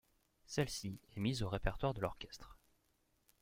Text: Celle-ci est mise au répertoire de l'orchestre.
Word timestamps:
Celle-ci 0.47 0.99
est 1.15 1.19
mise 1.19 1.43
au 1.43 1.49
répertoire 1.49 1.93
de 1.93 2.01
l'orchestre. 2.01 2.57